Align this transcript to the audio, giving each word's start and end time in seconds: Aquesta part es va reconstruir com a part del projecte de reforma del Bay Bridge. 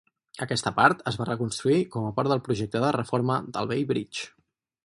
Aquesta 0.45 0.71
part 0.79 1.03
es 1.11 1.19
va 1.19 1.27
reconstruir 1.29 1.83
com 1.97 2.07
a 2.09 2.13
part 2.21 2.33
del 2.33 2.43
projecte 2.49 2.83
de 2.87 2.91
reforma 2.99 3.41
del 3.59 3.73
Bay 3.75 3.89
Bridge. 3.93 4.29